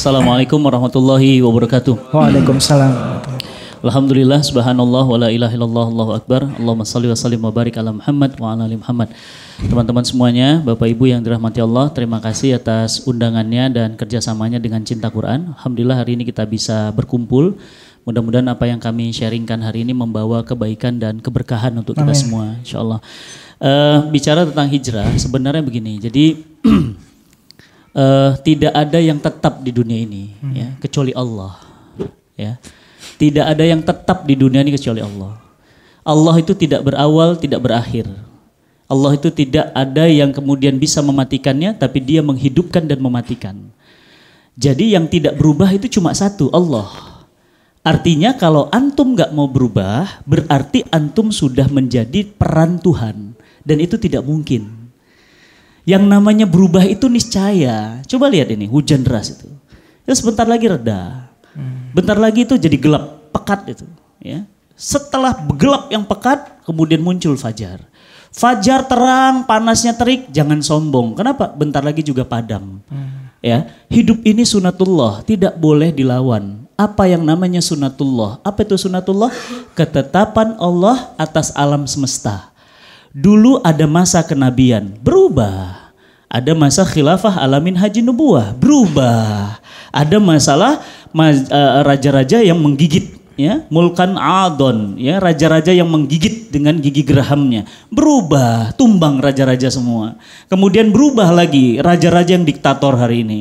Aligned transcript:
Assalamualaikum 0.00 0.56
warahmatullahi 0.64 1.44
wabarakatuh. 1.44 2.16
Waalaikumsalam. 2.16 3.20
Alhamdulillah 3.84 4.40
subhanallah 4.40 5.04
wa 5.04 5.16
la 5.20 5.28
ilaha 5.28 5.52
illallah 5.52 5.86
Allahu 5.92 6.12
akbar. 6.16 6.48
Allahumma 6.56 6.88
salli 6.88 7.12
wa 7.12 7.12
sallim 7.12 7.44
wa 7.44 7.52
barik 7.52 7.76
ala 7.76 7.92
Muhammad 7.92 8.32
wa 8.40 8.56
ala 8.56 8.64
ali 8.64 8.80
Muhammad. 8.80 9.12
Teman-teman 9.60 10.00
semuanya, 10.00 10.64
Bapak 10.64 10.88
Ibu 10.88 11.04
yang 11.04 11.20
dirahmati 11.20 11.60
Allah, 11.60 11.92
terima 11.92 12.16
kasih 12.16 12.56
atas 12.56 13.04
undangannya 13.04 13.76
dan 13.76 13.88
kerjasamanya 14.00 14.56
dengan 14.56 14.80
Cinta 14.88 15.12
Quran. 15.12 15.52
Alhamdulillah 15.60 16.00
hari 16.00 16.16
ini 16.16 16.24
kita 16.24 16.48
bisa 16.48 16.96
berkumpul. 16.96 17.60
Mudah-mudahan 18.08 18.48
apa 18.48 18.72
yang 18.72 18.80
kami 18.80 19.12
sharingkan 19.12 19.60
hari 19.60 19.84
ini 19.84 19.92
membawa 19.92 20.40
kebaikan 20.48 20.96
dan 20.96 21.20
keberkahan 21.20 21.76
untuk 21.76 21.92
kita 21.92 22.08
Amin. 22.08 22.16
semua, 22.16 22.56
insya 22.56 22.80
Allah. 22.80 23.04
Eh, 23.60 23.98
bicara 24.08 24.48
tentang 24.48 24.64
hijrah, 24.64 25.12
sebenarnya 25.20 25.60
begini. 25.60 26.00
Jadi 26.00 26.40
eh, 27.94 28.30
tidak 28.42 28.72
ada 28.74 28.98
yang 28.98 29.18
tetap 29.18 29.62
di 29.62 29.70
dunia 29.74 29.98
ini, 30.00 30.34
ya, 30.54 30.74
kecuali 30.78 31.14
Allah. 31.14 31.58
Ya, 32.40 32.56
tidak 33.20 33.44
ada 33.52 33.64
yang 33.68 33.84
tetap 33.84 34.24
di 34.24 34.32
dunia 34.32 34.64
ini 34.64 34.72
kecuali 34.72 35.04
Allah. 35.04 35.36
Allah 36.00 36.34
itu 36.40 36.56
tidak 36.56 36.88
berawal, 36.88 37.36
tidak 37.36 37.60
berakhir. 37.60 38.08
Allah 38.90 39.14
itu 39.14 39.30
tidak 39.30 39.70
ada 39.70 40.08
yang 40.08 40.34
kemudian 40.34 40.74
bisa 40.80 40.98
mematikannya, 41.04 41.76
tapi 41.76 42.00
Dia 42.02 42.24
menghidupkan 42.24 42.88
dan 42.88 42.98
mematikan. 42.98 43.56
Jadi 44.58 44.96
yang 44.96 45.06
tidak 45.06 45.36
berubah 45.36 45.70
itu 45.70 45.86
cuma 46.00 46.10
satu, 46.16 46.50
Allah. 46.50 46.90
Artinya 47.80 48.36
kalau 48.36 48.68
antum 48.72 49.14
nggak 49.16 49.32
mau 49.36 49.46
berubah, 49.48 50.24
berarti 50.24 50.84
antum 50.90 51.30
sudah 51.32 51.70
menjadi 51.70 52.24
peran 52.24 52.80
Tuhan, 52.80 53.36
dan 53.62 53.76
itu 53.80 53.96
tidak 54.00 54.24
mungkin. 54.24 54.79
Yang 55.88 56.04
namanya 56.06 56.46
berubah 56.46 56.84
itu 56.84 57.08
niscaya. 57.08 58.04
Coba 58.04 58.28
lihat 58.28 58.52
ini, 58.52 58.68
hujan 58.68 59.00
deras 59.02 59.32
itu. 59.32 59.48
Ya 60.04 60.12
sebentar 60.12 60.44
lagi 60.44 60.68
reda. 60.68 61.30
Bentar 61.90 62.14
lagi 62.14 62.46
itu 62.46 62.54
jadi 62.54 62.78
gelap, 62.78 63.30
pekat 63.34 63.74
itu, 63.74 63.86
ya. 64.22 64.46
Setelah 64.78 65.34
gelap 65.58 65.90
yang 65.90 66.06
pekat, 66.06 66.62
kemudian 66.62 67.02
muncul 67.02 67.34
fajar. 67.34 67.82
Fajar 68.30 68.86
terang, 68.86 69.42
panasnya 69.44 69.92
terik, 69.98 70.30
jangan 70.30 70.62
sombong. 70.62 71.18
Kenapa? 71.18 71.50
Bentar 71.50 71.82
lagi 71.82 72.06
juga 72.06 72.22
padam. 72.22 72.78
Ya, 73.42 73.72
hidup 73.90 74.22
ini 74.22 74.46
sunatullah, 74.46 75.26
tidak 75.26 75.58
boleh 75.58 75.90
dilawan. 75.90 76.64
Apa 76.78 77.10
yang 77.10 77.26
namanya 77.26 77.60
sunatullah? 77.60 78.38
Apa 78.46 78.64
itu 78.64 78.78
sunatullah? 78.78 79.34
Ketetapan 79.74 80.56
Allah 80.62 81.12
atas 81.18 81.52
alam 81.52 81.84
semesta. 81.84 82.49
Dulu 83.10 83.58
ada 83.66 83.90
masa 83.90 84.22
kenabian, 84.22 84.94
berubah. 85.02 85.92
Ada 86.30 86.54
masa 86.54 86.86
khilafah 86.86 87.42
alamin 87.42 87.74
haji 87.74 88.06
nubuah, 88.06 88.54
berubah. 88.54 89.58
Ada 89.90 90.22
masalah 90.22 90.78
ma- 91.10 91.34
eh, 91.34 91.80
raja-raja 91.82 92.38
yang 92.38 92.62
menggigit 92.62 93.19
ya, 93.40 93.64
mulkan 93.72 94.20
adon 94.20 95.00
ya, 95.00 95.16
raja-raja 95.16 95.72
yang 95.72 95.88
menggigit 95.88 96.52
dengan 96.52 96.76
gigi 96.76 97.00
gerahamnya. 97.00 97.64
Berubah, 97.88 98.76
tumbang 98.76 99.24
raja-raja 99.24 99.72
semua. 99.72 100.20
Kemudian 100.52 100.92
berubah 100.92 101.32
lagi 101.32 101.80
raja-raja 101.80 102.36
yang 102.36 102.44
diktator 102.44 103.00
hari 103.00 103.24
ini. 103.24 103.40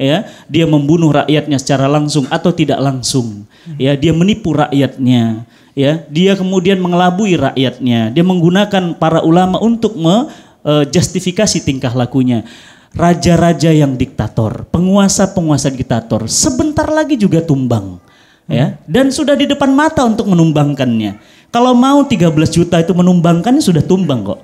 Ya, 0.00 0.30
dia 0.48 0.64
membunuh 0.64 1.12
rakyatnya 1.12 1.60
secara 1.60 1.84
langsung 1.84 2.24
atau 2.32 2.54
tidak 2.54 2.80
langsung. 2.80 3.44
Ya, 3.76 3.92
dia 3.98 4.16
menipu 4.16 4.56
rakyatnya 4.56 5.44
ya 5.74 6.02
dia 6.10 6.34
kemudian 6.34 6.82
mengelabui 6.82 7.38
rakyatnya 7.38 8.10
dia 8.10 8.24
menggunakan 8.26 8.98
para 8.98 9.22
ulama 9.22 9.56
untuk 9.62 9.94
menjustifikasi 9.96 11.62
tingkah 11.62 11.94
lakunya 11.94 12.42
raja-raja 12.90 13.70
yang 13.70 13.94
diktator 13.94 14.66
penguasa-penguasa 14.74 15.70
diktator 15.70 16.26
sebentar 16.26 16.90
lagi 16.90 17.14
juga 17.14 17.38
tumbang 17.38 18.02
ya. 18.50 18.66
Dan 18.84 19.14
sudah 19.14 19.38
di 19.38 19.46
depan 19.46 19.70
mata 19.70 20.02
untuk 20.02 20.26
menumbangkannya. 20.26 21.16
Kalau 21.50 21.74
mau 21.74 22.06
13 22.06 22.30
juta 22.50 22.78
itu 22.78 22.94
menumbangkannya 22.94 23.62
sudah 23.62 23.82
tumbang 23.82 24.22
kok. 24.22 24.40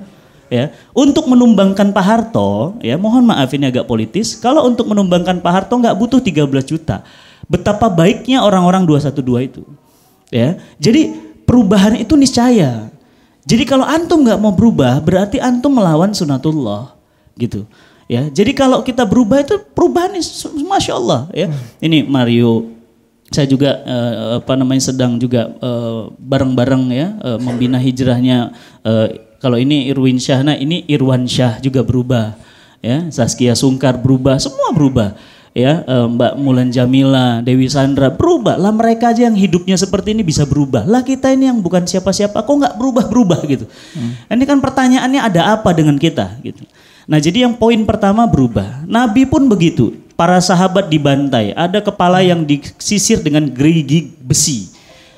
Ya. 0.47 0.71
Untuk 0.95 1.27
menumbangkan 1.27 1.91
Pak 1.91 2.05
Harto 2.07 2.79
ya 2.79 2.95
mohon 2.95 3.27
maaf 3.27 3.51
ini 3.55 3.67
agak 3.67 3.87
politis. 3.87 4.39
Kalau 4.39 4.67
untuk 4.67 4.87
menumbangkan 4.87 5.43
Pak 5.43 5.53
Harto 5.53 5.75
nggak 5.79 5.95
butuh 5.99 6.23
13 6.23 6.47
juta. 6.67 7.03
Betapa 7.47 7.87
baiknya 7.91 8.43
orang-orang 8.43 8.87
212 8.87 9.51
itu. 9.51 9.63
Ya. 10.31 10.59
Jadi 10.79 11.15
perubahan 11.47 11.99
itu 11.99 12.15
niscaya. 12.19 12.91
Jadi 13.47 13.63
kalau 13.63 13.87
antum 13.87 14.27
nggak 14.27 14.43
mau 14.43 14.51
berubah 14.51 14.99
berarti 14.99 15.39
antum 15.39 15.79
melawan 15.79 16.11
sunatullah. 16.11 16.95
Gitu. 17.39 17.67
Ya. 18.11 18.27
Jadi 18.27 18.51
kalau 18.55 18.83
kita 18.83 19.07
berubah 19.07 19.47
itu 19.47 19.63
perubahan 19.75 20.15
ini 20.15 20.27
masya 20.67 20.99
Allah. 20.99 21.21
Ya. 21.31 21.51
Ini 21.79 22.03
Mario 22.07 22.76
saya 23.31 23.47
juga 23.51 23.83
eh, 23.83 24.39
apa 24.39 24.55
namanya 24.55 24.83
sedang 24.93 25.19
juga 25.19 25.51
eh, 25.51 26.03
bareng-bareng 26.15 26.85
ya 26.95 27.07
eh, 27.19 27.39
membina 27.43 27.79
hijrahnya 27.79 28.55
eh, 28.87 29.07
kalau 29.43 29.59
ini 29.61 29.91
Irwin 29.91 30.17
Syah. 30.17 30.41
Nah 30.47 30.57
ini 30.57 30.87
Irwan 30.87 31.27
Syah 31.27 31.59
juga 31.59 31.83
berubah 31.83 32.39
ya. 32.81 33.11
Saskia 33.11 33.59
Sungkar 33.59 33.99
berubah 33.99 34.39
semua 34.39 34.71
berubah 34.71 35.19
ya. 35.53 35.83
Eh, 35.83 36.07
Mbak 36.07 36.33
Mulan 36.39 36.71
Jamila 36.71 37.43
Dewi 37.43 37.67
Sandra 37.67 38.15
berubah 38.15 38.55
lah 38.55 38.71
mereka 38.71 39.11
aja 39.11 39.27
yang 39.27 39.37
hidupnya 39.37 39.75
seperti 39.75 40.15
ini 40.15 40.23
bisa 40.23 40.47
berubah. 40.47 40.87
Lah 40.87 41.03
kita 41.03 41.35
ini 41.35 41.51
yang 41.51 41.59
bukan 41.59 41.83
siapa-siapa 41.83 42.47
kok 42.47 42.55
nggak 42.55 42.75
berubah-berubah 42.79 43.41
gitu? 43.51 43.67
Ini 44.31 44.45
kan 44.47 44.63
pertanyaannya 44.63 45.21
ada 45.21 45.59
apa 45.59 45.75
dengan 45.75 45.99
kita 45.99 46.39
gitu? 46.47 46.63
Nah 47.11 47.19
jadi 47.19 47.47
yang 47.47 47.59
poin 47.59 47.83
pertama 47.83 48.23
berubah. 48.27 48.87
Nabi 48.87 49.27
pun 49.27 49.51
begitu 49.51 50.06
para 50.17 50.41
sahabat 50.41 50.89
dibantai 50.89 51.53
ada 51.55 51.79
kepala 51.79 52.25
yang 52.25 52.43
disisir 52.43 53.23
dengan 53.23 53.47
gerigi 53.47 54.11
besi 54.19 54.77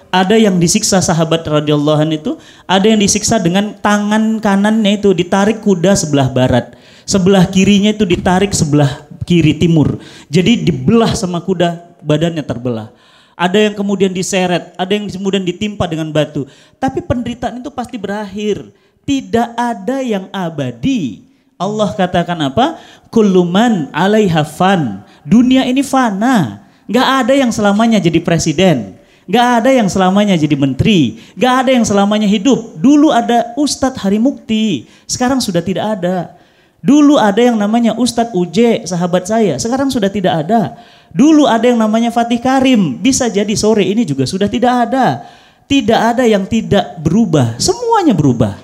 ada 0.09 0.41
yang 0.41 0.57
disiksa 0.57 1.05
sahabat 1.05 1.45
radhiyallahu 1.45 2.01
anhu 2.01 2.17
itu, 2.17 2.33
ada 2.65 2.89
yang 2.89 2.97
disiksa 2.97 3.37
dengan 3.37 3.77
tangan 3.77 4.41
kanannya 4.41 4.97
itu 4.97 5.13
ditarik 5.13 5.61
kuda 5.61 5.93
sebelah 5.93 6.33
barat, 6.33 6.73
sebelah 7.05 7.45
kirinya 7.45 7.93
itu 7.93 8.09
ditarik 8.09 8.57
sebelah 8.57 9.05
kiri 9.29 9.61
timur. 9.61 10.01
Jadi 10.33 10.65
dibelah 10.65 11.13
sama 11.13 11.45
kuda, 11.45 12.01
badannya 12.01 12.41
terbelah. 12.41 12.89
Ada 13.37 13.69
yang 13.69 13.75
kemudian 13.77 14.11
diseret, 14.17 14.73
ada 14.81 14.97
yang 14.97 15.07
kemudian 15.13 15.45
ditimpa 15.45 15.85
dengan 15.85 16.09
batu. 16.09 16.49
Tapi 16.81 17.05
penderitaan 17.05 17.61
itu 17.61 17.69
pasti 17.71 18.01
berakhir. 18.01 18.73
Tidak 19.05 19.55
ada 19.55 20.01
yang 20.01 20.33
abadi. 20.33 21.28
Allah 21.59 21.91
katakan 21.91 22.39
apa? 22.39 22.79
Kuluman 23.11 23.91
alaiha 23.91 24.47
fan. 24.47 25.03
Dunia 25.27 25.67
ini 25.67 25.83
fana. 25.83 26.63
Gak 26.87 27.27
ada 27.27 27.35
yang 27.35 27.51
selamanya 27.51 27.99
jadi 27.99 28.23
presiden. 28.23 28.95
Gak 29.29 29.61
ada 29.61 29.71
yang 29.75 29.91
selamanya 29.91 30.39
jadi 30.39 30.55
menteri. 30.55 31.21
Gak 31.35 31.67
ada 31.67 31.71
yang 31.75 31.85
selamanya 31.85 32.31
hidup. 32.31 32.79
Dulu 32.79 33.11
ada 33.11 33.53
Ustadz 33.59 34.01
Hari 34.01 34.23
Mukti. 34.23 34.87
Sekarang 35.05 35.43
sudah 35.43 35.61
tidak 35.61 35.99
ada. 35.99 36.39
Dulu 36.79 37.19
ada 37.19 37.43
yang 37.43 37.59
namanya 37.59 37.99
Ustadz 37.99 38.33
UJ, 38.33 38.87
sahabat 38.87 39.27
saya. 39.27 39.59
Sekarang 39.59 39.91
sudah 39.91 40.09
tidak 40.09 40.47
ada. 40.47 40.79
Dulu 41.11 41.51
ada 41.51 41.67
yang 41.67 41.77
namanya 41.77 42.15
Fatih 42.15 42.39
Karim. 42.39 43.03
Bisa 43.03 43.27
jadi 43.27 43.51
sore 43.59 43.83
ini 43.83 44.07
juga 44.07 44.23
sudah 44.31 44.47
tidak 44.47 44.89
ada. 44.89 45.27
Tidak 45.67 46.01
ada 46.15 46.23
yang 46.23 46.47
tidak 46.47 47.03
berubah. 47.03 47.59
Semuanya 47.59 48.15
berubah. 48.15 48.55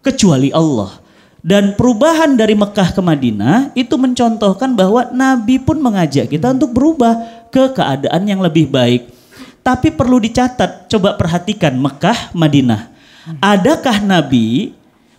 Kecuali 0.00 0.54
Allah. 0.54 1.07
Dan 1.38 1.78
perubahan 1.78 2.34
dari 2.34 2.58
Mekah 2.58 2.90
ke 2.92 3.00
Madinah 3.00 3.70
itu 3.78 3.94
mencontohkan 3.94 4.74
bahwa 4.74 5.06
Nabi 5.14 5.62
pun 5.62 5.78
mengajak 5.78 6.26
kita 6.26 6.50
untuk 6.50 6.74
berubah 6.74 7.46
ke 7.54 7.70
keadaan 7.72 8.26
yang 8.26 8.42
lebih 8.42 8.66
baik. 8.66 9.06
Tapi 9.62 9.94
perlu 9.94 10.18
dicatat, 10.18 10.90
coba 10.90 11.14
perhatikan 11.14 11.78
Mekah, 11.78 12.34
Madinah. 12.34 12.90
Adakah 13.38 14.02
Nabi 14.02 14.72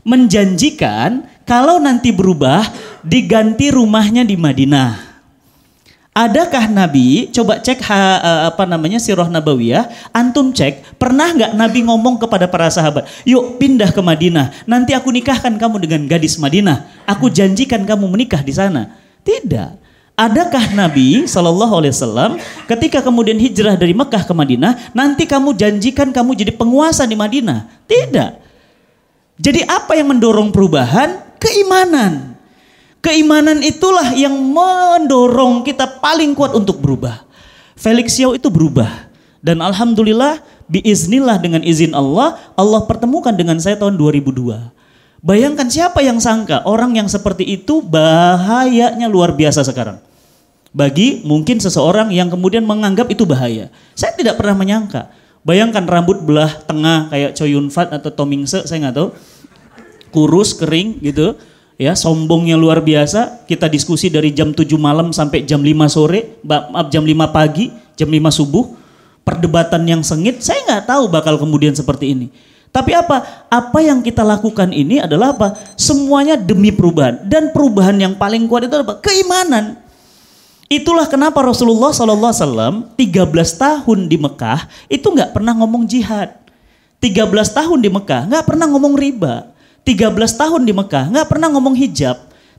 menjanjikan 0.03 1.24
kalau 1.45 1.77
nanti 1.77 2.10
berubah 2.10 2.65
diganti 3.06 3.69
rumahnya 3.69 4.25
di 4.25 4.36
Madinah? 4.36 5.09
Adakah 6.19 6.68
Nabi, 6.68 7.31
coba 7.31 7.63
cek 7.63 7.80
ha, 7.88 8.19
eh, 8.19 8.42
apa 8.51 8.68
namanya 8.68 9.00
sirah 9.00 9.31
nabawiyah, 9.31 10.12
antum 10.12 10.51
cek, 10.51 11.00
pernah 11.00 11.31
nggak 11.31 11.56
Nabi 11.56 11.88
ngomong 11.88 12.19
kepada 12.19 12.44
para 12.44 12.68
sahabat, 12.68 13.07
yuk 13.24 13.56
pindah 13.56 13.88
ke 13.95 14.04
Madinah, 14.04 14.51
nanti 14.68 14.92
aku 14.92 15.16
nikahkan 15.16 15.56
kamu 15.56 15.80
dengan 15.80 16.04
gadis 16.12 16.36
Madinah, 16.36 17.07
aku 17.07 17.31
janjikan 17.31 17.88
kamu 17.88 18.12
menikah 18.12 18.44
di 18.44 18.51
sana. 18.51 19.00
Tidak. 19.24 19.80
Adakah 20.19 20.75
Nabi 20.75 21.24
Shallallahu 21.24 21.80
Alaihi 21.80 21.95
Wasallam 21.95 22.31
ketika 22.68 23.00
kemudian 23.00 23.39
hijrah 23.39 23.80
dari 23.80 23.95
Mekah 23.95 24.27
ke 24.27 24.33
Madinah, 24.36 24.92
nanti 24.92 25.24
kamu 25.24 25.56
janjikan 25.56 26.12
kamu 26.12 26.36
jadi 26.36 26.51
penguasa 26.51 27.07
di 27.07 27.15
Madinah? 27.15 27.88
Tidak. 27.88 28.31
Jadi 29.39 29.63
apa 29.63 29.95
yang 29.95 30.12
mendorong 30.12 30.51
perubahan? 30.51 31.39
Keimanan. 31.39 32.29
Keimanan 33.00 33.63
itulah 33.63 34.12
yang 34.12 34.36
mendorong 34.36 35.63
kita 35.63 35.88
paling 36.04 36.36
kuat 36.36 36.51
untuk 36.51 36.84
berubah. 36.84 37.24
Felix 37.80 38.19
Yao 38.19 38.36
itu 38.36 38.51
berubah. 38.51 39.07
Dan 39.40 39.63
Alhamdulillah, 39.63 40.44
biiznillah 40.68 41.40
dengan 41.40 41.63
izin 41.63 41.96
Allah, 41.96 42.36
Allah 42.60 42.84
pertemukan 42.84 43.31
dengan 43.31 43.56
saya 43.56 43.80
tahun 43.80 43.96
2002. 43.96 44.75
Bayangkan 45.19 45.68
siapa 45.72 46.04
yang 46.04 46.19
sangka 46.19 46.63
orang 46.68 46.96
yang 46.96 47.07
seperti 47.07 47.48
itu 47.48 47.80
bahayanya 47.80 49.07
luar 49.07 49.31
biasa 49.31 49.63
sekarang. 49.63 50.00
Bagi 50.75 51.24
mungkin 51.24 51.60
seseorang 51.60 52.12
yang 52.12 52.28
kemudian 52.28 52.68
menganggap 52.68 53.07
itu 53.12 53.24
bahaya. 53.24 53.72
Saya 53.96 54.16
tidak 54.16 54.36
pernah 54.36 54.60
menyangka. 54.60 55.12
Bayangkan 55.44 55.88
rambut 55.88 56.19
belah 56.19 56.51
tengah 56.68 57.07
kayak 57.07 57.31
Choi 57.36 57.56
Yun 57.56 57.72
Fat 57.72 57.96
atau 57.96 58.12
Tomingse, 58.12 58.68
saya 58.68 58.88
nggak 58.88 58.96
tahu. 58.96 59.10
Kurus, 60.12 60.51
kering 60.56 61.00
gitu. 61.00 61.40
Ya, 61.80 61.96
sombongnya 61.96 62.60
luar 62.60 62.84
biasa. 62.84 63.48
Kita 63.48 63.72
diskusi 63.72 64.12
dari 64.12 64.36
jam 64.36 64.52
7 64.52 64.68
malam 64.76 65.16
sampai 65.16 65.48
jam 65.48 65.64
5 65.64 65.88
sore, 65.88 66.36
maaf 66.44 66.92
jam 66.92 67.08
5 67.08 67.31
pagi, 67.31 67.72
jam 67.96 68.12
5 68.12 68.28
subuh. 68.36 68.76
Perdebatan 69.24 69.88
yang 69.88 70.04
sengit, 70.04 70.44
saya 70.44 70.60
nggak 70.68 70.92
tahu 70.92 71.08
bakal 71.08 71.40
kemudian 71.40 71.72
seperti 71.72 72.12
ini. 72.12 72.28
Tapi 72.76 72.92
apa? 72.92 73.48
Apa 73.48 73.80
yang 73.80 74.04
kita 74.04 74.28
lakukan 74.28 74.76
ini 74.76 75.00
adalah 75.00 75.31
apa? 75.31 75.56
Semuanya 75.80 76.36
demi 76.36 76.70
perubahan. 76.76 77.24
Dan 77.24 77.56
perubahan 77.56 77.96
yang 77.96 78.14
paling 78.20 78.44
kuat 78.52 78.68
itu 78.68 78.75
apa? 78.75 79.00
Keimanan. 79.00 79.80
Itulah 80.70 81.08
kenapa 81.08 81.42
Rasulullah 81.42 81.96
SAW 81.96 82.94
13 82.94 83.25
tahun 83.56 84.00
di 84.06 84.22
Mekah 84.22 84.70
itu 84.86 85.08
nggak 85.08 85.34
pernah 85.34 85.56
ngomong 85.58 85.88
jihad. 85.88 86.38
13 87.02 87.25
tahun 87.56 87.80
di 87.82 87.90
Mekah 87.90 88.28
nggak 88.30 88.46
pernah 88.46 88.68
ngomong 88.68 88.94
riba. 89.00 89.50
13 89.84 90.16
tahun 90.16 90.62
di 90.66 90.74
Mekah 90.74 91.12
nggak 91.14 91.28
pernah 91.28 91.48
ngomong 91.52 91.76
hijab. 91.78 92.18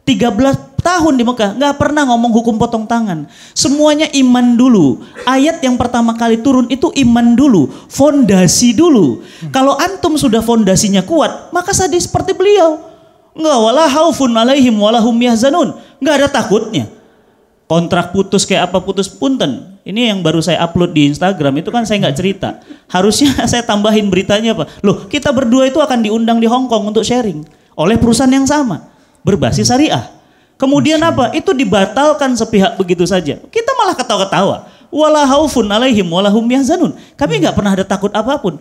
13 0.09 0.81
tahun 0.81 1.15
di 1.15 1.25
Mekah 1.25 1.57
nggak 1.61 1.75
pernah 1.77 2.09
ngomong 2.09 2.33
hukum 2.33 2.57
potong 2.57 2.89
tangan. 2.89 3.29
Semuanya 3.53 4.09
iman 4.17 4.57
dulu. 4.57 5.05
Ayat 5.29 5.61
yang 5.61 5.77
pertama 5.77 6.17
kali 6.17 6.41
turun 6.41 6.67
itu 6.73 6.89
iman 7.07 7.37
dulu, 7.37 7.69
fondasi 7.89 8.75
dulu. 8.75 9.21
Kalau 9.53 9.77
antum 9.77 10.17
sudah 10.17 10.41
fondasinya 10.41 11.05
kuat, 11.05 11.53
maka 11.53 11.77
sadis 11.77 12.09
seperti 12.09 12.33
beliau. 12.33 12.81
Enggak 13.37 13.59
wala 13.63 13.87
haufun 13.87 14.35
alaihim 14.35 14.75
walahum 14.79 15.15
yahzanun. 15.15 15.77
Enggak 16.03 16.15
ada 16.25 16.29
takutnya 16.29 17.00
kontrak 17.71 18.11
putus 18.11 18.43
kayak 18.43 18.75
apa 18.75 18.83
putus 18.83 19.07
punten. 19.07 19.79
Ini 19.87 20.11
yang 20.11 20.27
baru 20.27 20.43
saya 20.43 20.59
upload 20.67 20.91
di 20.91 21.07
Instagram 21.07 21.63
itu 21.63 21.71
kan 21.71 21.87
saya 21.87 22.03
nggak 22.03 22.17
cerita. 22.19 22.59
Harusnya 22.91 23.31
saya 23.51 23.63
tambahin 23.63 24.11
beritanya 24.11 24.59
apa? 24.59 24.67
Loh 24.83 25.07
kita 25.07 25.31
berdua 25.31 25.71
itu 25.71 25.79
akan 25.79 26.03
diundang 26.03 26.43
di 26.43 26.51
Hong 26.51 26.67
Kong 26.67 26.91
untuk 26.91 27.07
sharing 27.07 27.47
oleh 27.79 27.95
perusahaan 27.95 28.35
yang 28.35 28.43
sama 28.43 28.91
berbasis 29.23 29.71
syariah. 29.71 30.11
Kemudian 30.59 30.99
apa? 31.01 31.31
Itu 31.31 31.55
dibatalkan 31.55 32.35
sepihak 32.35 32.75
begitu 32.75 33.07
saja. 33.07 33.39
Kita 33.39 33.71
malah 33.79 33.95
ketawa-ketawa. 33.95 34.57
Wala 34.91 35.23
haufun 35.23 35.71
alaihim 35.71 36.05
walahum 36.11 36.43
yahzanun. 36.51 36.93
Kami 37.15 37.41
nggak 37.41 37.55
pernah 37.55 37.79
ada 37.79 37.87
takut 37.87 38.11
apa 38.11 38.37
pun. 38.43 38.59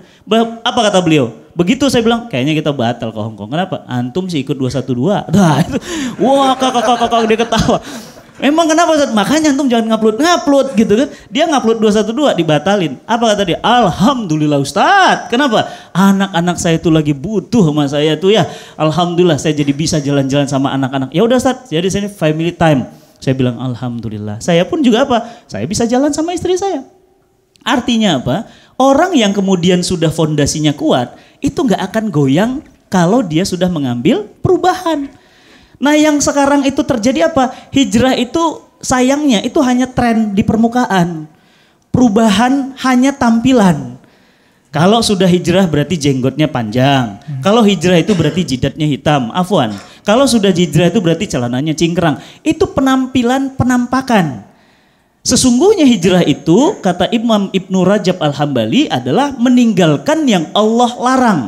Apa 0.62 0.80
kata 0.88 1.02
beliau? 1.02 1.34
Begitu 1.58 1.90
saya 1.92 2.06
bilang, 2.06 2.32
kayaknya 2.32 2.56
kita 2.56 2.72
batal 2.72 3.12
ke 3.12 3.20
Hong 3.20 3.36
Kong. 3.36 3.52
Kenapa? 3.52 3.84
Antum 3.90 4.30
sih 4.32 4.46
ikut 4.46 4.56
212. 4.56 5.28
Nah, 5.36 5.60
itu. 5.60 5.76
Wah, 6.24 6.56
kakak 6.56 6.86
kakak 6.86 7.10
kakak 7.10 7.28
dia 7.28 7.40
ketawa. 7.44 7.78
Emang 8.40 8.72
kenapa 8.72 8.96
Ustaz? 8.96 9.12
Makanya 9.12 9.52
antum 9.52 9.68
jangan 9.68 9.92
ngupload 9.92 10.16
ngupload 10.24 10.68
gitu 10.80 10.94
kan. 10.96 11.08
Dia 11.28 11.44
ngupload 11.52 11.84
212 11.84 12.40
dibatalin. 12.40 12.96
Apa 13.04 13.36
kata 13.36 13.44
dia? 13.44 13.60
Alhamdulillah 13.60 14.64
Ustaz. 14.64 15.28
Kenapa? 15.28 15.68
Anak-anak 15.92 16.56
saya 16.56 16.80
itu 16.80 16.88
lagi 16.88 17.12
butuh 17.12 17.68
sama 17.68 17.84
saya 17.92 18.16
tuh 18.16 18.32
ya. 18.32 18.48
Alhamdulillah 18.80 19.36
saya 19.36 19.52
jadi 19.60 19.76
bisa 19.76 20.00
jalan-jalan 20.00 20.48
sama 20.48 20.72
anak-anak. 20.72 21.12
Ya 21.12 21.28
udah 21.28 21.36
Ustaz, 21.36 21.68
jadi 21.68 21.88
sini 21.92 22.08
family 22.08 22.56
time. 22.56 22.88
Saya 23.20 23.36
bilang 23.36 23.60
alhamdulillah. 23.60 24.40
Saya 24.40 24.64
pun 24.64 24.80
juga 24.80 25.04
apa? 25.04 25.44
Saya 25.52 25.68
bisa 25.68 25.84
jalan 25.84 26.16
sama 26.16 26.32
istri 26.32 26.56
saya. 26.56 26.88
Artinya 27.68 28.24
apa? 28.24 28.48
Orang 28.80 29.12
yang 29.12 29.36
kemudian 29.36 29.84
sudah 29.84 30.08
fondasinya 30.08 30.72
kuat, 30.72 31.20
itu 31.44 31.60
nggak 31.60 31.92
akan 31.92 32.06
goyang 32.08 32.52
kalau 32.88 33.20
dia 33.20 33.44
sudah 33.44 33.68
mengambil 33.68 34.24
perubahan. 34.40 35.12
Nah 35.80 35.96
yang 35.96 36.20
sekarang 36.20 36.68
itu 36.68 36.84
terjadi 36.84 37.32
apa? 37.32 37.56
Hijrah 37.72 38.20
itu 38.20 38.68
sayangnya 38.84 39.40
itu 39.44 39.60
hanya 39.64 39.88
tren 39.88 40.36
di 40.36 40.44
permukaan. 40.44 41.26
Perubahan 41.90 42.76
hanya 42.84 43.16
tampilan. 43.16 44.00
Kalau 44.70 45.02
sudah 45.02 45.26
hijrah 45.26 45.66
berarti 45.66 45.98
jenggotnya 45.98 46.46
panjang. 46.46 47.18
Hmm. 47.18 47.42
Kalau 47.42 47.66
hijrah 47.66 47.98
itu 47.98 48.14
berarti 48.14 48.46
jidatnya 48.46 48.86
hitam. 48.86 49.34
Afwan. 49.34 49.74
Kalau 50.06 50.30
sudah 50.30 50.54
hijrah 50.54 50.94
itu 50.94 51.02
berarti 51.02 51.26
celananya 51.26 51.74
cingkrang. 51.74 52.22
Itu 52.46 52.70
penampilan 52.70 53.58
penampakan. 53.58 54.46
Sesungguhnya 55.26 55.90
hijrah 55.90 56.22
itu 56.22 56.78
kata 56.86 57.10
Imam 57.10 57.50
Ibnu 57.50 57.82
Rajab 57.82 58.22
Al-Hambali 58.22 58.88
adalah 58.94 59.34
meninggalkan 59.36 60.30
yang 60.30 60.46
Allah 60.54 60.92
larang. 61.02 61.42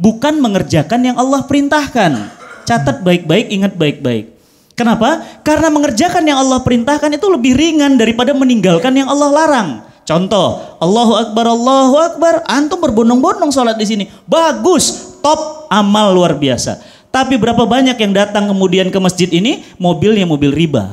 Bukan 0.00 0.40
mengerjakan 0.40 1.04
yang 1.04 1.16
Allah 1.20 1.44
perintahkan. 1.44 2.37
Catat 2.68 3.00
baik-baik, 3.00 3.48
ingat 3.48 3.72
baik-baik. 3.80 4.36
Kenapa? 4.76 5.24
Karena 5.40 5.72
mengerjakan 5.72 6.20
yang 6.20 6.36
Allah 6.36 6.60
perintahkan 6.60 7.08
itu 7.16 7.24
lebih 7.32 7.56
ringan 7.56 7.96
daripada 7.96 8.36
meninggalkan 8.36 8.92
yang 8.92 9.08
Allah 9.08 9.32
larang. 9.32 9.68
Contoh, 10.04 10.76
Allahu 10.76 11.16
Akbar, 11.16 11.48
Allahu 11.48 11.96
Akbar, 11.96 12.34
antum 12.44 12.76
berbondong-bondong 12.84 13.48
sholat 13.48 13.80
di 13.80 13.88
sini. 13.88 14.04
Bagus, 14.28 15.16
top 15.24 15.64
amal 15.72 16.12
luar 16.12 16.36
biasa. 16.36 16.80
Tapi 17.08 17.40
berapa 17.40 17.64
banyak 17.64 17.96
yang 17.96 18.12
datang 18.12 18.52
kemudian 18.52 18.92
ke 18.92 18.98
masjid 19.00 19.28
ini, 19.32 19.64
mobilnya 19.80 20.28
mobil 20.28 20.52
riba. 20.52 20.92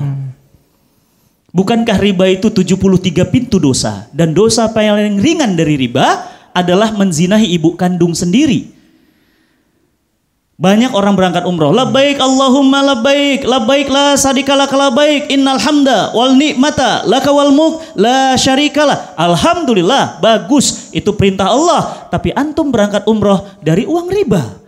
Bukankah 1.56 1.96
riba 2.00 2.28
itu 2.28 2.52
73 2.52 3.28
pintu 3.32 3.60
dosa? 3.60 4.08
Dan 4.12 4.36
dosa 4.36 4.68
paling 4.72 5.20
ringan 5.20 5.56
dari 5.56 5.80
riba 5.80 6.28
adalah 6.52 6.92
menzinahi 6.92 7.52
ibu 7.56 7.76
kandung 7.80 8.12
sendiri. 8.12 8.75
Banyak 10.56 10.96
orang 10.96 11.20
berangkat 11.20 11.44
umroh. 11.44 11.76
Labbaik 11.76 12.16
Allahumma 12.16 12.80
labbaik. 12.80 13.44
Labbaik 13.44 13.92
la 13.92 14.16
sadikala 14.16 14.72
kalabaik. 14.72 15.28
Innal 15.28 15.60
hamda 15.60 16.16
wal 16.16 16.32
nikmata 16.32 17.04
laka 17.04 17.28
wal 17.28 17.52
mulk 17.52 17.84
la 18.00 18.40
syarikalah. 18.40 19.20
Alhamdulillah, 19.20 20.24
bagus. 20.24 20.96
Itu 20.96 21.12
perintah 21.12 21.52
Allah. 21.52 22.08
Tapi 22.08 22.32
antum 22.32 22.72
berangkat 22.72 23.04
umroh 23.04 23.44
dari 23.60 23.84
uang 23.84 24.08
riba. 24.08 24.64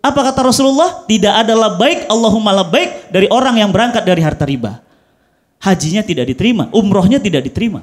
Apa 0.00 0.32
kata 0.32 0.40
Rasulullah? 0.40 1.04
Tidak 1.04 1.34
ada 1.34 1.52
labbaik 1.52 2.08
Allahumma 2.08 2.56
labbaik 2.64 3.12
dari 3.12 3.28
orang 3.28 3.60
yang 3.60 3.68
berangkat 3.68 4.08
dari 4.08 4.24
harta 4.24 4.48
riba. 4.48 4.80
Hajinya 5.60 6.00
tidak 6.00 6.30
diterima, 6.30 6.70
umrohnya 6.70 7.18
tidak 7.18 7.42
diterima. 7.42 7.82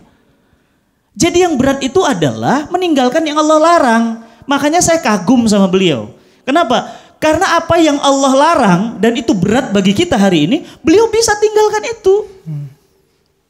Jadi 1.13 1.45
yang 1.45 1.59
berat 1.59 1.83
itu 1.85 2.01
adalah 2.01 2.65
meninggalkan 2.71 3.21
yang 3.27 3.37
Allah 3.37 3.59
larang. 3.59 4.03
Makanya 4.49 4.79
saya 4.81 5.03
kagum 5.03 5.45
sama 5.45 5.67
beliau. 5.69 6.15
Kenapa? 6.47 7.02
Karena 7.23 7.55
apa 7.55 7.79
yang 7.79 8.03
Allah 8.03 8.33
larang 8.35 8.81
dan 8.99 9.15
itu 9.15 9.31
berat 9.31 9.71
bagi 9.71 9.95
kita 9.95 10.19
hari 10.19 10.43
ini, 10.43 10.67
beliau 10.83 11.07
bisa 11.07 11.31
tinggalkan 11.39 11.83
itu. 11.87 12.27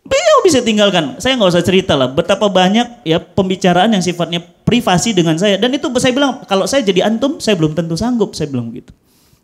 Beliau 0.06 0.38
bisa 0.46 0.62
tinggalkan. 0.62 1.18
Saya 1.18 1.34
nggak 1.42 1.58
usah 1.58 1.66
cerita 1.66 1.98
lah 1.98 2.06
betapa 2.06 2.46
banyak 2.54 3.02
ya 3.02 3.18
pembicaraan 3.18 3.90
yang 3.98 4.06
sifatnya 4.06 4.46
privasi 4.62 5.18
dengan 5.18 5.42
saya 5.42 5.58
dan 5.58 5.74
itu 5.74 5.90
saya 5.98 6.14
bilang 6.14 6.46
kalau 6.46 6.70
saya 6.70 6.86
jadi 6.86 7.10
antum 7.10 7.42
saya 7.42 7.58
belum 7.58 7.74
tentu 7.74 7.98
sanggup 7.98 8.38
saya 8.38 8.46
belum 8.54 8.70
gitu. 8.78 8.94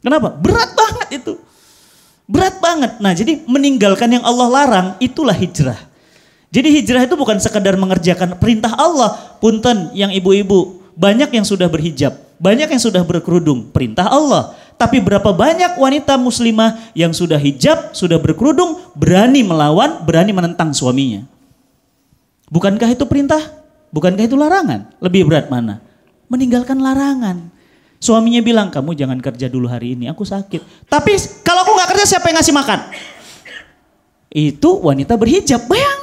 Kenapa? 0.05 0.29
Berat 0.38 0.77
banget 0.77 1.25
itu. 1.25 1.33
Berat 2.29 2.62
banget. 2.62 3.01
Nah, 3.01 3.17
jadi 3.17 3.41
meninggalkan 3.50 4.13
yang 4.13 4.21
Allah 4.21 4.45
larang 4.45 4.88
itulah 5.01 5.33
hijrah. 5.33 5.89
Jadi 6.53 6.69
hijrah 6.69 7.09
itu 7.09 7.17
bukan 7.17 7.41
sekedar 7.41 7.74
mengerjakan 7.74 8.38
perintah 8.38 8.77
Allah. 8.77 9.41
Punten 9.41 9.89
yang 9.98 10.13
ibu-ibu 10.13 10.86
banyak 10.93 11.33
yang 11.33 11.48
sudah 11.48 11.65
berhijab, 11.65 12.13
banyak 12.39 12.72
yang 12.72 12.81
sudah 12.81 13.03
berkerudung, 13.03 13.67
perintah 13.69 14.08
Allah. 14.08 14.55
Tapi 14.79 15.03
berapa 15.03 15.36
banyak 15.36 15.75
wanita 15.75 16.15
muslimah 16.15 16.96
yang 16.96 17.12
sudah 17.12 17.36
hijab, 17.36 17.91
sudah 17.91 18.15
berkerudung, 18.15 18.79
berani 18.96 19.43
melawan, 19.43 20.08
berani 20.08 20.31
menentang 20.31 20.72
suaminya. 20.72 21.27
Bukankah 22.48 22.96
itu 22.96 23.03
perintah? 23.03 23.43
Bukankah 23.91 24.24
itu 24.24 24.39
larangan? 24.39 24.88
Lebih 25.03 25.27
berat 25.27 25.51
mana? 25.51 25.84
Meninggalkan 26.31 26.79
larangan. 26.79 27.51
Suaminya 28.00 28.39
bilang, 28.39 28.72
kamu 28.72 28.96
jangan 28.96 29.19
kerja 29.19 29.51
dulu 29.51 29.67
hari 29.67 30.00
ini, 30.00 30.08
aku 30.08 30.24
sakit. 30.24 30.88
Tapi 30.88 31.19
kalau 31.43 31.67
aku 31.67 31.75
nggak 31.75 31.89
kerja 31.91 32.05
siapa 32.15 32.31
yang 32.31 32.39
ngasih 32.39 32.55
makan? 32.55 32.79
Itu 34.31 34.79
wanita 34.79 35.19
berhijab, 35.19 35.67
bayangkan. 35.67 35.98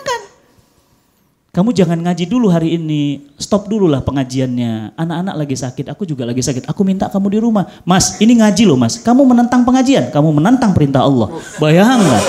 Kamu 1.56 1.72
jangan 1.72 1.96
ngaji 1.96 2.28
dulu 2.28 2.52
hari 2.52 2.76
ini, 2.76 3.32
stop 3.40 3.64
dulu 3.64 3.88
lah 3.88 4.04
pengajiannya. 4.04 4.92
Anak-anak 4.92 5.40
lagi 5.40 5.56
sakit, 5.56 5.88
aku 5.88 6.04
juga 6.04 6.28
lagi 6.28 6.44
sakit. 6.44 6.68
Aku 6.68 6.84
minta 6.84 7.08
kamu 7.08 7.32
di 7.32 7.38
rumah. 7.40 7.64
Mas, 7.88 8.20
ini 8.20 8.36
ngaji 8.36 8.68
loh 8.68 8.76
mas. 8.76 9.00
Kamu 9.00 9.24
menentang 9.24 9.64
pengajian, 9.64 10.12
kamu 10.12 10.36
menentang 10.36 10.76
perintah 10.76 11.08
Allah. 11.08 11.32
Bayangkan. 11.56 12.20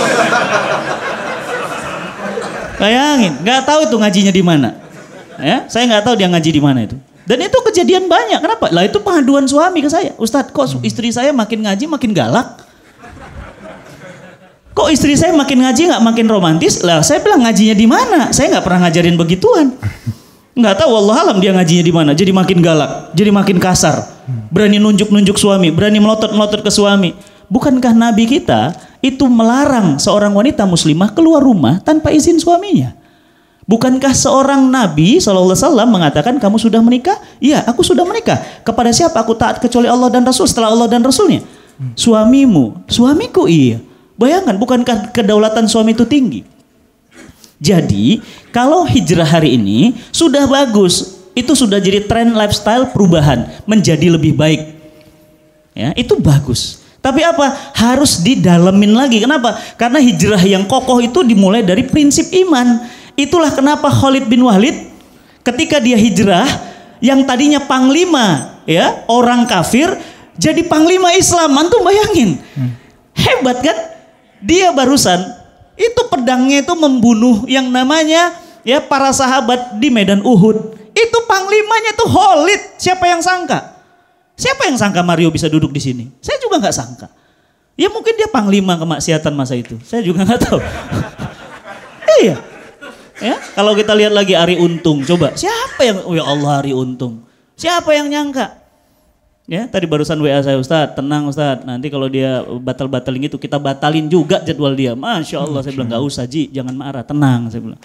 Bayangin, 2.79 3.36
nggak 3.43 3.67
tahu 3.67 3.79
itu 3.91 3.96
ngajinya 4.00 4.31
di 4.31 4.43
mana. 4.48 4.69
Ya, 5.43 5.67
saya 5.67 5.84
nggak 5.91 6.07
tahu 6.07 6.15
dia 6.15 6.31
ngaji 6.31 6.50
di 6.55 6.62
mana 6.63 6.79
itu. 6.88 6.96
Dan 7.27 7.43
itu 7.43 7.57
kejadian 7.67 8.07
banyak. 8.07 8.39
Kenapa? 8.39 8.72
Lah 8.72 8.88
itu 8.88 9.03
pengaduan 9.03 9.43
suami 9.43 9.84
ke 9.84 9.91
saya. 9.91 10.15
Ustadz, 10.15 10.55
kok 10.55 10.79
istri 10.88 11.12
saya 11.12 11.36
makin 11.36 11.67
ngaji 11.67 11.84
makin 11.84 12.15
galak? 12.15 12.63
Kok 14.88 14.96
istri 14.96 15.20
saya 15.20 15.36
makin 15.36 15.67
ngaji 15.67 15.91
nggak 15.91 16.00
makin 16.00 16.32
romantis? 16.32 16.79
Lah 16.79 17.03
saya 17.03 17.20
bilang 17.20 17.44
ngajinya 17.44 17.75
di 17.75 17.84
mana? 17.84 18.32
Saya 18.32 18.56
nggak 18.56 18.63
pernah 18.63 18.88
ngajarin 18.88 19.20
begituan. 19.20 19.75
Nggak 20.56 20.79
tahu 20.79 20.91
Allah 20.96 21.27
alam 21.27 21.44
dia 21.44 21.51
ngajinya 21.51 21.84
di 21.84 21.91
mana. 21.91 22.15
Jadi 22.15 22.32
makin 22.32 22.63
galak, 22.63 23.12
jadi 23.12 23.27
makin 23.36 23.60
kasar. 23.60 24.00
Berani 24.48 24.79
nunjuk-nunjuk 24.79 25.36
suami, 25.36 25.75
berani 25.75 26.00
melotot-melotot 26.00 26.63
ke 26.63 26.72
suami. 26.72 27.12
Bukankah 27.51 27.91
Nabi 27.91 28.32
kita 28.32 28.79
itu 29.03 29.27
melarang 29.27 30.00
seorang 30.00 30.32
wanita 30.32 30.63
muslimah 30.63 31.12
keluar 31.12 31.44
rumah 31.44 31.84
tanpa 31.84 32.15
izin 32.15 32.39
suaminya. 32.39 32.96
Bukankah 33.67 34.15
seorang 34.15 34.72
Nabi 34.72 35.20
SAW 35.20 35.51
mengatakan 35.84 36.39
kamu 36.39 36.63
sudah 36.63 36.79
menikah? 36.79 37.20
Iya, 37.44 37.67
aku 37.67 37.84
sudah 37.84 38.08
menikah. 38.08 38.39
Kepada 38.63 38.96
siapa 38.96 39.20
aku 39.20 39.36
taat 39.36 39.60
kecuali 39.60 39.91
Allah 39.91 40.08
dan 40.08 40.24
Rasul 40.24 40.48
setelah 40.48 40.72
Allah 40.72 40.88
dan 40.88 41.03
Rasulnya? 41.03 41.44
Suamimu, 42.00 42.88
suamiku 42.88 43.51
iya. 43.51 43.84
Bayangkan, 44.17 44.57
bukankah 44.57 45.13
kedaulatan 45.13 45.69
suami 45.69 45.93
itu 45.93 46.03
tinggi? 46.03 46.41
Jadi, 47.62 48.21
kalau 48.50 48.86
hijrah 48.86 49.25
hari 49.25 49.57
ini 49.57 49.97
sudah 50.09 50.50
bagus, 50.50 51.21
itu 51.38 51.53
sudah 51.53 51.77
jadi 51.77 52.05
tren 52.09 52.33
lifestyle 52.33 52.89
perubahan 52.89 53.45
menjadi 53.69 54.09
lebih 54.09 54.33
baik. 54.33 54.74
Ya, 55.77 55.93
itu 55.93 56.17
bagus. 56.17 56.81
Tapi 56.97 57.21
apa? 57.21 57.53
Harus 57.77 58.25
didalemin 58.25 58.97
lagi. 58.97 59.21
Kenapa? 59.21 59.53
Karena 59.77 60.01
hijrah 60.01 60.41
yang 60.41 60.65
kokoh 60.65 60.97
itu 60.97 61.21
dimulai 61.21 61.62
dari 61.62 61.86
prinsip 61.86 62.33
iman. 62.33 62.89
Itulah 63.13 63.53
kenapa 63.53 63.89
Khalid 63.89 64.25
bin 64.25 64.41
Walid 64.41 64.75
ketika 65.45 65.77
dia 65.77 65.97
hijrah 65.97 66.45
yang 66.97 67.21
tadinya 67.24 67.62
panglima 67.62 68.57
ya 68.65 69.05
orang 69.05 69.45
kafir 69.45 69.93
jadi 70.38 70.65
panglima 70.65 71.13
Islam. 71.17 71.53
Antum 71.57 71.81
bayangin. 71.81 72.38
Hmm. 72.57 72.71
Hebat 73.17 73.57
kan? 73.65 73.77
Dia 74.41 74.74
barusan 74.74 75.20
itu 75.77 76.01
pedangnya 76.10 76.65
itu 76.65 76.74
membunuh 76.74 77.46
yang 77.46 77.70
namanya 77.70 78.34
ya 78.65 78.82
para 78.82 79.13
sahabat 79.13 79.77
di 79.77 79.94
medan 79.94 80.25
Uhud. 80.25 80.75
Itu 80.98 81.17
panglimanya 81.29 81.94
itu 81.94 82.06
Khalid. 82.10 82.62
Siapa 82.82 83.06
yang 83.06 83.22
sangka? 83.22 83.77
Siapa 84.34 84.65
yang 84.70 84.77
sangka 84.77 85.06
Mario 85.06 85.29
bisa 85.29 85.46
duduk 85.46 85.70
di 85.70 85.82
sini? 85.82 86.06
Saya 86.22 86.41
juga 86.41 86.58
nggak 86.58 86.74
sangka. 86.74 87.08
Ya 87.77 87.94
mungkin 87.94 88.17
dia 88.17 88.25
panglima 88.25 88.74
kemaksiatan 88.82 89.34
masa 89.38 89.53
itu. 89.53 89.77
Saya 89.86 90.01
juga 90.01 90.25
nggak 90.25 90.41
tahu. 90.41 90.58
iya. 92.25 92.41
Ya, 93.17 93.34
kalau 93.58 93.74
kita 93.74 93.98
lihat 93.98 94.13
lagi 94.13 94.38
Ari 94.38 94.62
Untung, 94.62 95.01
coba 95.01 95.34
siapa 95.34 95.82
yang 95.82 96.06
oh 96.06 96.13
ya 96.13 96.22
Allah 96.22 96.62
Ari 96.62 96.70
Untung. 96.74 97.25
Siapa 97.58 97.89
yang 97.98 98.13
nyangka? 98.13 98.53
Ya, 99.48 99.63
tadi 99.63 99.88
barusan 99.88 100.20
WA 100.20 100.44
saya 100.44 100.60
Ustaz, 100.60 100.92
tenang 100.92 101.32
Ustaz. 101.32 101.63
Nanti 101.63 101.88
kalau 101.88 102.12
dia 102.12 102.44
batal-batalin 102.44 103.32
itu 103.32 103.39
kita 103.39 103.56
batalin 103.56 104.12
juga 104.12 104.44
jadwal 104.44 104.75
dia. 104.75 104.92
Masya 104.92 105.39
Allah, 105.39 105.63
saya 105.63 105.72
bilang 105.72 105.88
nggak 105.88 106.04
usah 106.04 106.27
Ji, 106.27 106.51
jangan 106.51 106.75
marah, 106.75 107.08
tenang 107.08 107.48
saya 107.48 107.63
bilang. 107.63 107.80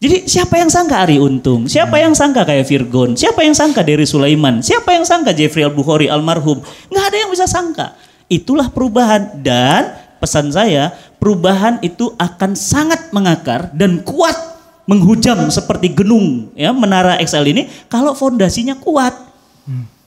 Jadi 0.00 0.30
siapa 0.30 0.56
yang 0.56 0.70
sangka 0.70 1.02
Ari 1.02 1.18
Untung? 1.18 1.66
Siapa 1.66 1.98
yang 1.98 2.14
sangka 2.14 2.46
kayak 2.46 2.62
Virgon? 2.62 3.18
Siapa 3.18 3.42
yang 3.42 3.52
sangka 3.52 3.82
Dery 3.82 4.06
Sulaiman? 4.06 4.62
Siapa 4.62 4.96
yang 4.96 5.04
sangka 5.04 5.34
Jeffrey 5.34 5.66
Al-Bukhari 5.66 6.06
almarhum? 6.08 6.62
Nggak 6.88 7.04
ada 7.04 7.16
yang 7.20 7.30
bisa 7.34 7.44
sangka. 7.44 7.98
Itulah 8.30 8.70
perubahan 8.70 9.42
dan 9.42 9.98
pesan 10.22 10.54
saya, 10.54 10.94
perubahan 11.18 11.82
itu 11.82 12.14
akan 12.16 12.54
sangat 12.54 13.10
mengakar 13.10 13.74
dan 13.74 14.00
kuat 14.06 14.38
menghujam 14.86 15.50
seperti 15.50 15.92
genung 15.92 16.48
ya 16.54 16.70
menara 16.72 17.18
Excel 17.18 17.50
ini 17.50 17.66
kalau 17.90 18.14
fondasinya 18.16 18.78
kuat. 18.78 19.12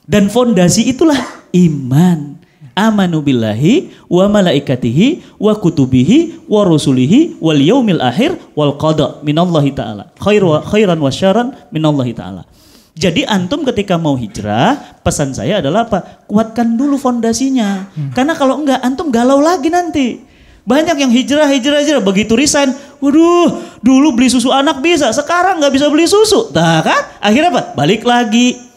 Dan 0.04 0.28
fondasi 0.28 0.92
itulah 0.92 1.18
iman. 1.56 2.36
Amanu 2.74 3.22
billahi 3.22 3.94
wa 4.10 4.26
malaikatihi 4.26 5.38
wa 5.38 5.54
kutubihi 5.54 6.50
wa 6.50 6.66
rusulihi 6.66 7.38
wal 7.38 7.62
yaumil 7.62 8.02
akhir 8.02 8.34
wal 8.58 8.74
qada 8.82 9.22
minallahi 9.22 9.70
taala. 9.78 10.10
Khair 10.18 10.42
wa 10.42 10.58
khairan 10.66 10.98
wa 10.98 11.14
syaran 11.14 11.54
minallahi 11.70 12.18
taala. 12.18 12.50
Jadi 12.98 13.26
antum 13.30 13.62
ketika 13.66 13.98
mau 13.98 14.18
hijrah, 14.18 15.02
pesan 15.06 15.34
saya 15.34 15.62
adalah 15.62 15.86
apa? 15.86 16.26
Kuatkan 16.26 16.74
dulu 16.74 16.98
fondasinya. 16.98 17.90
Hmm. 17.94 18.10
Karena 18.14 18.34
kalau 18.34 18.62
enggak 18.62 18.82
antum 18.82 19.14
galau 19.14 19.38
lagi 19.38 19.70
nanti. 19.70 20.22
Banyak 20.64 20.96
yang 20.96 21.12
hijrah, 21.12 21.46
hijrah, 21.50 21.84
hijrah. 21.84 22.02
Begitu 22.02 22.34
resign, 22.34 22.74
waduh, 23.04 23.62
dulu 23.84 24.18
beli 24.18 24.32
susu 24.32 24.48
anak 24.50 24.80
bisa, 24.80 25.12
sekarang 25.12 25.60
nggak 25.60 25.74
bisa 25.76 25.92
beli 25.92 26.08
susu. 26.08 26.50
Nah 26.56 26.80
kan, 26.82 27.02
akhirnya 27.20 27.52
apa? 27.54 27.62
Balik 27.76 28.02
lagi. 28.08 28.73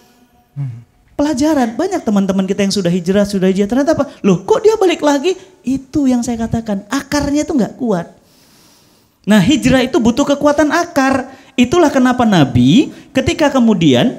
Pelajaran, 1.17 1.81
banyak 1.81 2.05
teman-teman 2.05 2.45
kita 2.45 2.61
yang 2.61 2.75
sudah 2.77 2.93
hijrah, 2.93 3.25
sudah 3.25 3.49
hijrah. 3.49 3.65
Ternyata 3.65 3.97
apa? 3.97 4.05
Loh 4.21 4.45
kok 4.45 4.61
dia 4.61 4.77
balik 4.77 5.01
lagi? 5.01 5.33
Itu 5.65 6.05
yang 6.05 6.21
saya 6.21 6.45
katakan, 6.45 6.85
akarnya 6.93 7.49
itu 7.49 7.57
nggak 7.57 7.81
kuat. 7.81 8.13
Nah 9.25 9.41
hijrah 9.41 9.81
itu 9.81 9.97
butuh 9.97 10.29
kekuatan 10.29 10.69
akar. 10.69 11.33
Itulah 11.57 11.89
kenapa 11.89 12.29
Nabi 12.29 12.93
ketika 13.17 13.49
kemudian 13.49 14.13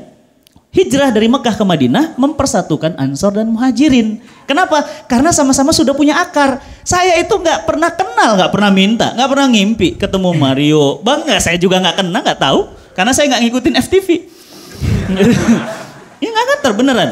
hijrah 0.73 1.13
dari 1.13 1.29
Mekah 1.29 1.53
ke 1.53 1.61
Madinah 1.61 2.17
mempersatukan 2.17 2.97
Ansor 2.97 3.37
dan 3.37 3.53
Muhajirin. 3.53 4.17
Kenapa? 4.49 4.81
Karena 5.05 5.29
sama-sama 5.29 5.69
sudah 5.77 5.93
punya 5.93 6.17
akar. 6.17 6.65
Saya 6.81 7.13
itu 7.21 7.29
nggak 7.29 7.69
pernah 7.69 7.93
kenal, 7.93 8.41
nggak 8.41 8.51
pernah 8.51 8.73
minta, 8.73 9.13
nggak 9.13 9.29
pernah 9.29 9.47
ngimpi 9.53 10.01
ketemu 10.01 10.33
Mario. 10.33 10.97
Bang, 11.05 11.29
nggak 11.29 11.45
saya 11.45 11.61
juga 11.61 11.77
nggak 11.77 11.97
kenal, 12.01 12.25
nggak 12.25 12.41
tahu. 12.41 12.59
Karena 12.97 13.13
saya 13.13 13.29
nggak 13.29 13.41
ngikutin 13.45 13.75
FTV. 13.85 14.07
ya 16.21 16.27
nggak 16.29 16.45
nganter 16.47 16.73
beneran. 16.75 17.09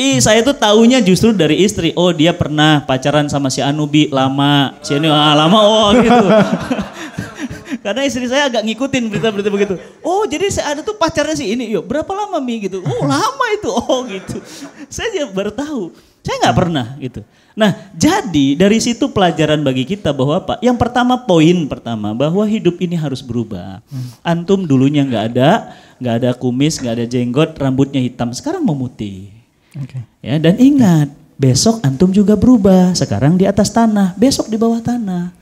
Ih, 0.00 0.16
saya 0.16 0.40
tuh 0.40 0.56
taunya 0.56 0.96
justru 1.04 1.36
dari 1.36 1.60
istri. 1.60 1.92
Oh, 1.92 2.08
dia 2.08 2.32
pernah 2.32 2.80
pacaran 2.88 3.28
sama 3.28 3.52
si 3.52 3.60
Anubi 3.60 4.08
lama. 4.08 4.80
Si 4.80 4.96
Anubi 4.96 5.12
ah, 5.12 5.36
lama 5.36 5.58
oh 5.60 5.92
gitu. 5.92 6.26
Karena 7.84 8.02
istri 8.08 8.24
saya 8.24 8.48
agak 8.48 8.64
ngikutin 8.64 9.12
berita-berita 9.12 9.50
begitu. 9.52 9.74
Oh 10.00 10.24
jadi 10.24 10.48
saya 10.48 10.76
ada 10.76 10.80
tuh 10.80 10.96
pacarnya 10.96 11.36
si 11.36 11.52
ini. 11.52 11.68
Yuk 11.72 11.84
berapa 11.84 12.08
lama 12.12 12.40
Mi 12.40 12.64
gitu. 12.64 12.80
Oh 12.80 13.04
lama 13.04 13.44
itu. 13.52 13.68
Oh 13.68 14.04
gitu. 14.08 14.40
Saya 14.88 15.28
baru 15.28 15.52
tahu. 15.52 15.92
Saya 16.20 16.36
nggak 16.46 16.56
pernah 16.56 16.86
gitu. 17.00 17.20
Nah 17.56 17.90
jadi 17.96 18.56
dari 18.56 18.78
situ 18.78 19.08
pelajaran 19.10 19.60
bagi 19.64 19.88
kita 19.88 20.12
bahwa 20.12 20.40
apa? 20.40 20.54
Yang 20.60 20.76
pertama 20.76 21.16
poin 21.16 21.64
pertama 21.66 22.12
bahwa 22.12 22.44
hidup 22.44 22.76
ini 22.80 22.96
harus 22.96 23.24
berubah. 23.24 23.80
Antum 24.20 24.68
dulunya 24.68 25.04
nggak 25.04 25.24
ada, 25.34 25.72
nggak 25.96 26.14
ada 26.20 26.30
kumis, 26.36 26.78
nggak 26.80 26.94
ada 27.00 27.06
jenggot, 27.08 27.50
rambutnya 27.56 28.00
hitam. 28.04 28.30
Sekarang 28.36 28.64
memutih. 28.64 29.32
Okay. 29.72 30.02
Ya 30.20 30.36
dan 30.36 30.60
ingat 30.60 31.08
besok 31.40 31.80
antum 31.80 32.12
juga 32.12 32.36
berubah. 32.36 32.92
Sekarang 32.92 33.40
di 33.40 33.48
atas 33.48 33.72
tanah, 33.72 34.12
besok 34.20 34.52
di 34.52 34.60
bawah 34.60 34.84
tanah. 34.84 35.32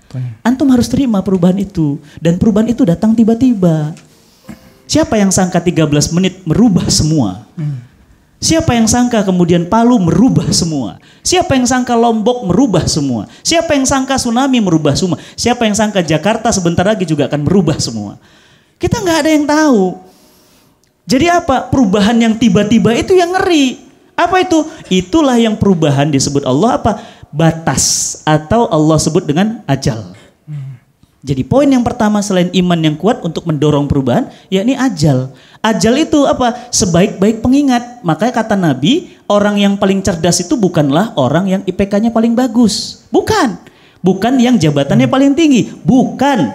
Antum 0.40 0.70
harus 0.72 0.88
terima 0.88 1.20
perubahan 1.20 1.58
itu. 1.58 2.00
Dan 2.22 2.38
perubahan 2.40 2.70
itu 2.70 2.86
datang 2.86 3.12
tiba-tiba. 3.12 3.92
Siapa 4.88 5.20
yang 5.20 5.28
sangka 5.28 5.60
13 5.60 5.84
menit 6.16 6.40
merubah 6.48 6.88
semua? 6.88 7.44
Siapa 8.38 8.70
yang 8.70 8.86
sangka 8.86 9.26
kemudian 9.26 9.66
Palu 9.66 9.98
merubah 9.98 10.46
semua? 10.54 11.02
Siapa 11.26 11.58
yang 11.58 11.66
sangka 11.66 11.98
Lombok 11.98 12.46
merubah 12.46 12.86
semua? 12.86 13.26
Siapa 13.42 13.74
yang 13.74 13.82
sangka 13.82 14.14
tsunami 14.14 14.62
merubah 14.62 14.94
semua? 14.94 15.18
Siapa 15.34 15.66
yang 15.66 15.74
sangka 15.74 16.06
Jakarta 16.06 16.54
sebentar 16.54 16.86
lagi 16.86 17.02
juga 17.02 17.26
akan 17.26 17.42
merubah 17.42 17.82
semua? 17.82 18.14
Kita 18.78 19.02
nggak 19.02 19.18
ada 19.26 19.30
yang 19.34 19.42
tahu. 19.42 19.98
Jadi 21.08 21.26
apa? 21.26 21.66
Perubahan 21.66 22.14
yang 22.14 22.38
tiba-tiba 22.38 22.94
itu 22.94 23.18
yang 23.18 23.34
ngeri. 23.34 23.90
Apa 24.14 24.38
itu? 24.46 24.62
Itulah 24.86 25.34
yang 25.34 25.58
perubahan 25.58 26.06
disebut 26.06 26.46
Allah 26.46 26.78
apa? 26.78 26.92
batas 27.28 28.18
atau 28.24 28.68
Allah 28.72 28.96
sebut 28.96 29.24
dengan 29.24 29.60
ajal. 29.68 30.16
Jadi 31.18 31.42
poin 31.42 31.66
yang 31.66 31.82
pertama 31.82 32.22
selain 32.22 32.46
iman 32.54 32.78
yang 32.78 32.94
kuat 32.94 33.26
untuk 33.26 33.42
mendorong 33.42 33.90
perubahan, 33.90 34.30
yakni 34.54 34.78
ajal. 34.78 35.34
Ajal 35.58 35.98
itu 35.98 36.22
apa? 36.30 36.70
Sebaik-baik 36.70 37.42
pengingat. 37.42 38.06
Makanya 38.06 38.32
kata 38.38 38.54
Nabi, 38.54 39.18
orang 39.26 39.58
yang 39.58 39.74
paling 39.74 39.98
cerdas 39.98 40.38
itu 40.38 40.54
bukanlah 40.54 41.18
orang 41.18 41.50
yang 41.50 41.62
IPK-nya 41.66 42.14
paling 42.14 42.38
bagus. 42.38 43.02
Bukan. 43.10 43.58
Bukan 43.98 44.38
yang 44.38 44.62
jabatannya 44.62 45.10
paling 45.10 45.34
tinggi. 45.34 45.74
Bukan. 45.82 46.54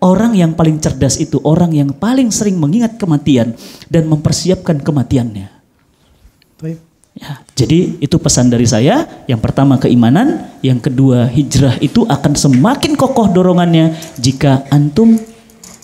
Orang 0.00 0.32
yang 0.40 0.56
paling 0.56 0.80
cerdas 0.80 1.20
itu 1.20 1.36
orang 1.44 1.76
yang 1.76 1.92
paling 1.92 2.32
sering 2.32 2.56
mengingat 2.56 2.96
kematian 2.96 3.52
dan 3.92 4.08
mempersiapkan 4.08 4.80
kematiannya. 4.80 5.52
Baik. 6.58 6.91
Ya, 7.12 7.44
jadi 7.52 8.00
itu 8.00 8.16
pesan 8.16 8.48
dari 8.48 8.64
saya. 8.64 9.04
Yang 9.28 9.40
pertama 9.44 9.76
keimanan, 9.76 10.48
yang 10.64 10.80
kedua 10.80 11.28
hijrah 11.28 11.76
itu 11.84 12.08
akan 12.08 12.32
semakin 12.32 12.96
kokoh 12.96 13.28
dorongannya 13.28 13.92
jika 14.16 14.64
antum 14.72 15.20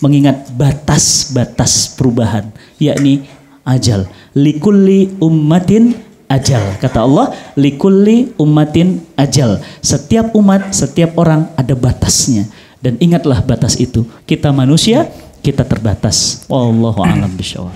mengingat 0.01 0.49
batas-batas 0.57 1.93
perubahan, 1.93 2.49
yakni 2.81 3.29
ajal. 3.61 4.09
Likulli 4.33 5.13
ummatin 5.21 5.93
ajal. 6.25 6.81
Kata 6.81 7.05
Allah, 7.05 7.29
likulli 7.53 8.33
ummatin 8.41 9.03
ajal. 9.13 9.61
Setiap 9.85 10.33
umat, 10.33 10.73
setiap 10.73 11.13
orang 11.19 11.51
ada 11.53 11.77
batasnya. 11.77 12.49
Dan 12.79 12.95
ingatlah 12.97 13.43
batas 13.43 13.75
itu. 13.75 14.07
Kita 14.23 14.55
manusia, 14.55 15.05
kita 15.43 15.67
terbatas. 15.67 16.47
Wallahu 16.47 17.03
a'lam 17.03 17.35
bishawab. 17.35 17.75